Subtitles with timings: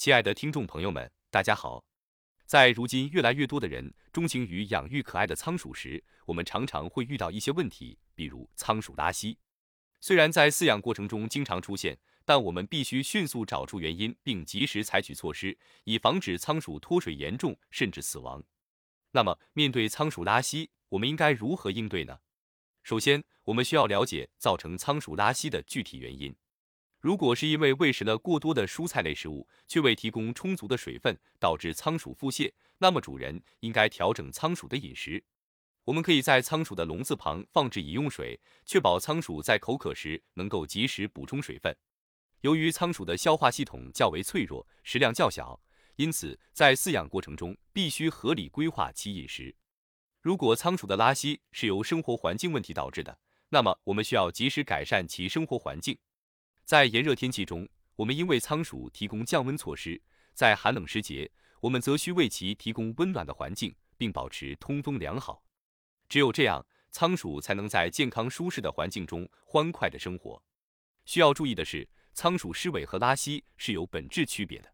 [0.00, 1.84] 亲爱的听众朋友们，大家好。
[2.46, 9.36] 在如今越来越多的人钟情于养育可爱的仓鼠时，我们常常会遇到一些问题，比如仓鼠拉稀。
[10.00, 18.42] 虽然在饲养过程中经常出现，但我们必须迅速找出原因，并及时采取措施，以防止仓鼠脱水严重甚至死亡。
[19.10, 22.20] 那么，面对仓鼠拉稀，我们应该如何应对呢？
[22.82, 26.34] 首先，我们需要了解造成仓鼠拉稀的具体原因。
[27.00, 35.24] 如果是因为喂食了过多的蔬菜类食物，却未提供充足的水分，导致仓鼠腹泻，那么主人应该调整仓鼠的饮食。
[35.84, 41.74] 我们可以在仓鼠的笼子旁放置饮用水，确保仓鼠在口渴时能够及时补充水分。
[42.42, 45.58] 由于仓鼠的消化系统较为脆弱，食量较小，
[45.96, 49.56] 因此在饲养过程中必须合理规划其饮食。
[50.20, 55.98] 如果仓鼠的拉稀是由生活环境问题导致的，那么我们需要及时改善其生活环境。
[56.70, 60.00] 在炎热天气中，我们应为仓鼠提供降温措施；
[60.34, 61.28] 在寒冷时节，
[61.62, 65.42] 我们则需为其提供温暖的环境，并保持通风良好。
[66.08, 70.40] 只有这样，仓鼠才能在健康舒适的环境中欢快的生活。
[71.06, 74.72] 需要注意的是，仓鼠湿尾和拉稀是有本质区别的。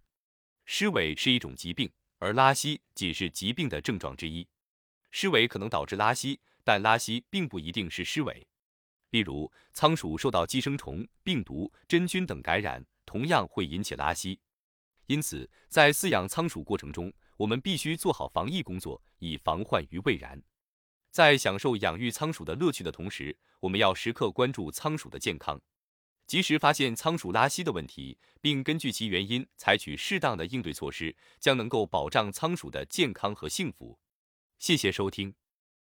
[0.67, 4.47] 湿尾是一种疾病，而拉稀仅是疾病的症状之一。
[5.11, 8.47] 湿尾可能导致拉稀，但拉稀并不一定是湿尾。
[9.11, 14.41] 例如，仓鼠受到寄生虫、病毒、真菌等感染，同样会引起拉稀。
[15.07, 20.43] 因此，在饲养仓鼠过程中，我们必须做好防疫工作，以防患于未然。
[21.13, 25.61] 在享受养育仓鼠的乐趣的同时，我们要时刻关注仓鼠的健康，
[26.27, 33.99] 及时发现仓鼠拉稀的问题，并根据其原因采取适当的应对措施，将能够保障仓鼠的健康和幸福。
[34.59, 35.35] 谢谢收听。